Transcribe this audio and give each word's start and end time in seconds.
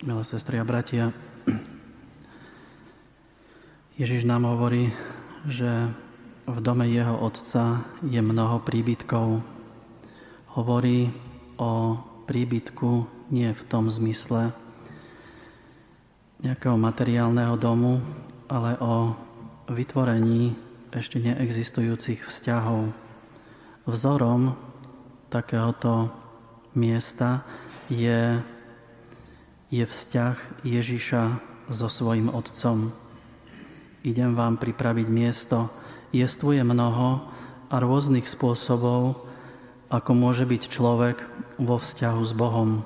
milé 0.00 0.24
sestry 0.24 0.56
a 0.56 0.64
bratia. 0.64 1.12
Ježiš 4.00 4.24
nám 4.24 4.48
hovorí, 4.48 4.88
že 5.44 5.68
v 6.48 6.58
dome 6.64 6.88
jeho 6.88 7.20
otca 7.20 7.84
je 8.00 8.16
mnoho 8.16 8.64
príbytkov. 8.64 9.44
Hovorí 10.56 11.12
o 11.60 12.00
príbytku 12.24 13.04
nie 13.28 13.52
v 13.52 13.62
tom 13.68 13.92
zmysle 13.92 14.56
nejakého 16.40 16.80
materiálneho 16.80 17.60
domu, 17.60 18.00
ale 18.48 18.80
o 18.80 19.12
vytvorení 19.68 20.56
ešte 20.96 21.20
neexistujúcich 21.20 22.24
vzťahov. 22.24 22.88
Vzorom 23.84 24.56
takéhoto 25.28 26.08
miesta 26.72 27.44
je 27.92 28.40
je 29.70 29.86
vzťah 29.86 30.66
Ježiša 30.66 31.22
so 31.70 31.86
svojim 31.86 32.26
Otcom. 32.26 32.90
Idem 34.02 34.34
vám 34.34 34.58
pripraviť 34.58 35.06
miesto. 35.06 35.70
Jestvuje 36.10 36.66
mnoho 36.66 37.30
a 37.70 37.76
rôznych 37.78 38.26
spôsobov, 38.26 39.22
ako 39.86 40.10
môže 40.14 40.42
byť 40.42 40.62
človek 40.66 41.22
vo 41.62 41.78
vzťahu 41.78 42.22
s 42.26 42.32
Bohom. 42.34 42.82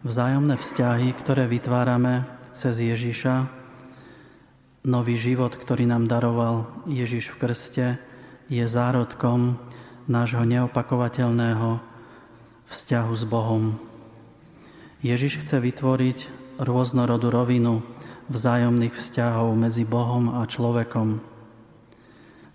Vzájomné 0.00 0.56
vzťahy, 0.56 1.12
ktoré 1.12 1.44
vytvárame 1.44 2.24
cez 2.56 2.80
Ježiša, 2.80 3.52
nový 4.88 5.20
život, 5.20 5.52
ktorý 5.52 5.84
nám 5.84 6.08
daroval 6.08 6.64
Ježiš 6.88 7.36
v 7.36 7.40
krste, 7.44 7.86
je 8.48 8.64
zárodkom 8.64 9.60
nášho 10.08 10.48
neopakovateľného 10.48 11.84
vzťahu 12.72 13.12
s 13.12 13.24
Bohom. 13.28 13.87
Ježiš 14.98 15.46
chce 15.46 15.62
vytvoriť 15.62 16.18
rôznorodú 16.58 17.30
rovinu 17.30 17.86
vzájomných 18.26 18.98
vzťahov 18.98 19.54
medzi 19.54 19.86
Bohom 19.86 20.34
a 20.34 20.42
človekom. 20.42 21.22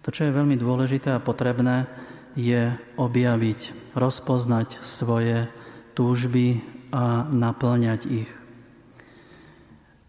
To, 0.03 0.09
čo 0.11 0.27
je 0.27 0.35
veľmi 0.35 0.59
dôležité 0.59 1.15
a 1.15 1.23
potrebné, 1.23 1.87
je 2.35 2.75
objaviť, 2.99 3.93
rozpoznať 3.95 4.83
svoje 4.83 5.47
túžby 5.95 6.59
a 6.91 7.23
naplňať 7.31 8.01
ich. 8.11 8.31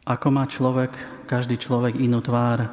Ako 0.03 0.34
má 0.34 0.50
človek, 0.50 0.91
každý 1.31 1.55
človek 1.55 1.97
inú 2.03 2.19
tvár, 2.19 2.66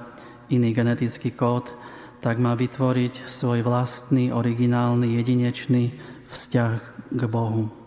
iný 0.50 0.74
genetický 0.74 1.38
kód, 1.38 1.70
tak 2.18 2.42
má 2.42 2.58
vytvoriť 2.58 3.30
svoj 3.30 3.62
vlastný, 3.62 4.34
originálny, 4.34 5.22
jedinečný 5.22 5.94
vzťah 6.34 6.74
k 7.14 7.22
Bohu. 7.30 7.81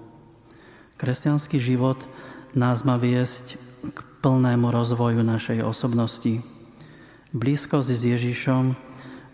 Kresťanský 1.04 1.60
život 1.60 2.00
nás 2.56 2.80
má 2.80 2.96
viesť 2.96 3.60
k 3.92 3.98
plnému 4.24 4.72
rozvoju 4.72 5.20
našej 5.20 5.60
osobnosti. 5.60 6.40
Blízkosť 7.36 7.92
s 7.92 8.02
Ježišom 8.08 8.72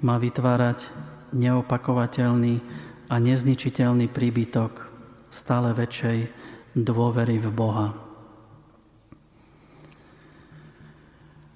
má 0.02 0.18
vytvárať 0.18 0.82
neopakovateľný 1.30 2.58
a 3.06 3.14
nezničiteľný 3.22 4.10
príbytok 4.10 4.90
stále 5.30 5.70
väčšej 5.70 6.26
dôvery 6.74 7.38
v 7.38 7.48
Boha. 7.54 7.94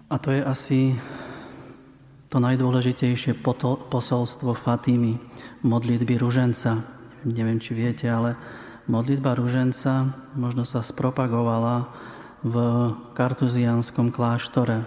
A 0.07 0.15
to 0.23 0.31
je 0.31 0.47
asi 0.47 0.95
to 2.31 2.39
najdôležitejšie 2.39 3.43
posolstvo 3.91 4.55
Fatimy, 4.55 5.19
modlitby 5.67 6.15
ruženca. 6.23 6.87
Neviem, 7.27 7.59
či 7.59 7.75
viete, 7.75 8.07
ale 8.07 8.39
Modlitba 8.85 9.33
ruženca 9.33 10.13
možno 10.37 10.69
sa 10.69 10.85
spropagovala 10.85 11.89
v 12.45 12.57
kartuzianskom 13.17 14.13
kláštore 14.13 14.85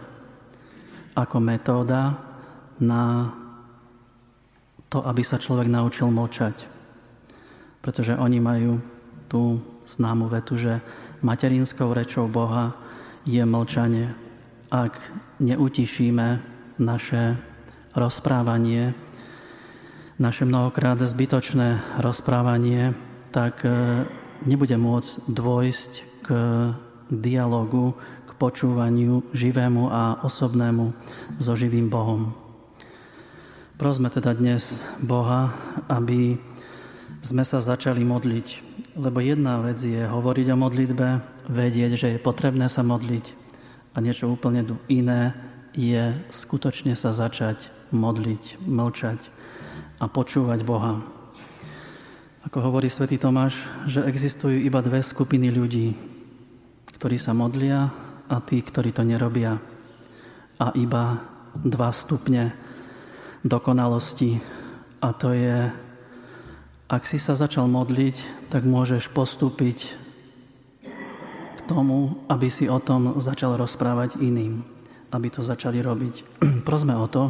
ako 1.17 1.37
metóda 1.41 2.13
na 2.77 3.33
to, 4.93 5.01
aby 5.01 5.25
sa 5.25 5.41
človek 5.41 5.65
naučil 5.65 6.13
mlčať. 6.13 6.53
Pretože 7.81 8.13
oni 8.13 8.37
majú 8.37 8.77
tú 9.25 9.65
známu 9.89 10.29
vetu, 10.29 10.61
že 10.61 10.77
materinskou 11.25 11.89
rečou 11.89 12.29
Boha 12.29 12.77
je 13.25 13.41
mlčanie. 13.41 14.13
Ak 14.69 14.93
neutišíme 15.41 16.27
naše 16.77 17.33
rozprávanie, 17.97 18.93
naše 20.21 20.45
mnohokrát 20.45 21.01
zbytočné 21.01 21.97
rozprávanie, 21.97 23.06
tak 23.37 23.61
e, 23.61 23.69
nebude 24.49 24.73
môcť 24.73 25.29
dôjsť 25.29 25.91
k 26.25 26.29
dialogu, 27.13 27.93
k 28.25 28.31
počúvaniu 28.33 29.21
živému 29.29 29.93
a 29.93 30.25
osobnému 30.25 30.97
so 31.37 31.53
živým 31.53 31.85
Bohom. 31.85 32.33
Prosme 33.77 34.09
teda 34.09 34.33
dnes 34.33 34.81
Boha, 34.97 35.53
aby 35.85 36.41
sme 37.21 37.45
sa 37.45 37.61
začali 37.61 38.01
modliť. 38.01 38.65
Lebo 38.97 39.21
jedna 39.21 39.61
vec 39.61 39.77
je 39.77 40.01
hovoriť 40.01 40.47
o 40.49 40.57
modlitbe, 40.57 41.07
vedieť, 41.53 41.91
že 41.93 42.07
je 42.17 42.19
potrebné 42.25 42.65
sa 42.73 42.81
modliť 42.81 43.37
a 43.93 44.01
niečo 44.01 44.33
úplne 44.33 44.65
iné 44.89 45.37
je 45.77 46.09
skutočne 46.33 46.97
sa 46.97 47.13
začať 47.13 47.69
modliť, 47.93 48.57
mlčať 48.65 49.21
a 50.01 50.09
počúvať 50.09 50.65
Boha. 50.65 51.16
Ako 52.47 52.63
hovorí 52.63 52.87
svätý 52.87 53.19
Tomáš, 53.19 53.59
že 53.91 54.07
existujú 54.07 54.55
iba 54.55 54.79
dve 54.79 55.03
skupiny 55.03 55.51
ľudí, 55.51 55.91
ktorí 56.95 57.19
sa 57.19 57.35
modlia 57.35 57.91
a 58.23 58.39
tí, 58.39 58.63
ktorí 58.63 58.95
to 58.95 59.03
nerobia. 59.03 59.59
A 60.55 60.71
iba 60.79 61.27
dva 61.59 61.91
stupne 61.91 62.55
dokonalosti. 63.43 64.39
A 65.03 65.11
to 65.11 65.35
je, 65.35 65.67
ak 66.87 67.03
si 67.03 67.19
sa 67.19 67.35
začal 67.35 67.67
modliť, 67.67 68.47
tak 68.47 68.63
môžeš 68.63 69.11
postúpiť 69.11 69.77
k 71.51 71.59
tomu, 71.67 72.15
aby 72.31 72.47
si 72.47 72.71
o 72.71 72.79
tom 72.79 73.19
začal 73.19 73.59
rozprávať 73.59 74.23
iným, 74.23 74.63
aby 75.11 75.27
to 75.27 75.43
začali 75.43 75.83
robiť. 75.83 76.39
Prosme 76.67 76.95
o 76.95 77.11
to, 77.11 77.27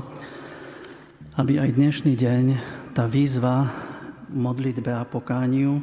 aby 1.42 1.58
aj 1.58 1.74
dnešný 1.74 2.14
deň 2.14 2.44
tá 2.94 3.10
výzva 3.10 3.66
modlitbe 4.32 4.92
a 4.92 5.08
pokániu, 5.08 5.82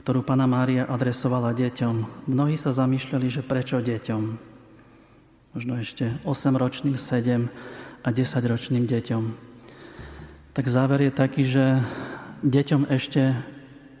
ktorú 0.00 0.24
Pana 0.24 0.48
Mária 0.48 0.88
adresovala 0.88 1.52
deťom. 1.52 2.26
Mnohí 2.26 2.56
sa 2.56 2.72
zamýšľali, 2.72 3.26
že 3.28 3.46
prečo 3.46 3.78
deťom. 3.78 4.22
Možno 5.54 5.72
ešte 5.82 6.16
8-ročným, 6.22 6.94
7 6.94 7.50
a 8.00 8.08
10-ročným 8.08 8.86
deťom. 8.86 9.22
Tak 10.54 10.64
záver 10.66 11.06
je 11.06 11.12
taký, 11.12 11.42
že 11.46 11.64
deťom 12.42 12.88
ešte 12.88 13.36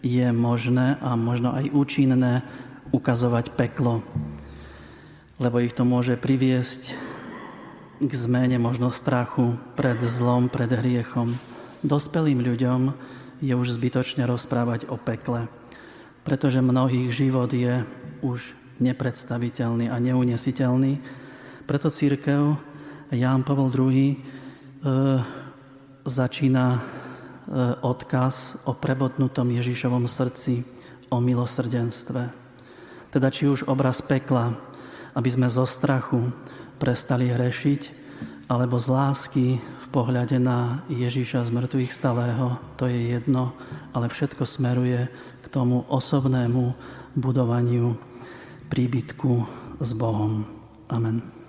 je 0.00 0.28
možné 0.32 0.96
a 1.04 1.12
možno 1.14 1.52
aj 1.52 1.70
účinné 1.76 2.42
ukazovať 2.90 3.54
peklo, 3.54 4.00
lebo 5.38 5.60
ich 5.60 5.76
to 5.76 5.84
môže 5.84 6.16
priviesť 6.16 6.96
k 8.00 8.12
zmene 8.16 8.56
možno 8.56 8.88
strachu 8.88 9.60
pred 9.76 10.00
zlom, 10.08 10.48
pred 10.48 10.72
hriechom. 10.72 11.36
Dospelým 11.84 12.40
ľuďom 12.40 12.80
je 13.40 13.52
už 13.56 13.76
zbytočne 13.76 14.28
rozprávať 14.28 14.86
o 14.92 15.00
pekle, 15.00 15.48
pretože 16.22 16.60
mnohých 16.60 17.08
život 17.08 17.48
je 17.52 17.80
už 18.20 18.52
nepredstaviteľný 18.80 19.88
a 19.88 19.96
neunesiteľný. 20.00 21.00
Preto 21.64 21.88
církev 21.88 22.56
Ján 23.12 23.42
Pavel 23.44 23.72
II 23.72 23.96
e, 23.96 24.16
začína 26.04 26.66
e, 26.76 26.80
odkaz 27.80 28.60
o 28.68 28.72
prebodnutom 28.76 29.48
Ježišovom 29.52 30.08
srdci, 30.08 30.64
o 31.10 31.18
milosrdenstve. 31.18 32.22
Teda 33.10 33.28
či 33.34 33.50
už 33.50 33.66
obraz 33.66 33.98
pekla, 33.98 34.54
aby 35.18 35.28
sme 35.28 35.50
zo 35.50 35.66
strachu 35.66 36.30
prestali 36.78 37.28
hrešiť, 37.28 37.99
alebo 38.50 38.82
z 38.82 38.88
lásky 38.90 39.46
pohľade 39.94 40.38
na 40.42 40.82
Ježíša 40.90 41.46
z 41.46 41.54
mŕtvych 41.54 41.94
stalého, 41.94 42.58
to 42.78 42.90
je 42.90 43.14
jedno, 43.14 43.54
ale 43.94 44.10
všetko 44.10 44.42
smeruje 44.46 45.06
k 45.42 45.46
tomu 45.50 45.86
osobnému 45.86 46.74
budovaniu 47.14 47.94
príbytku 48.70 49.46
s 49.82 49.90
Bohom. 49.94 50.46
Amen. 50.90 51.39